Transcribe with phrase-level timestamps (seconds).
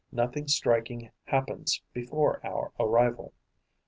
[0.11, 3.33] Nothing striking happens before our arrival.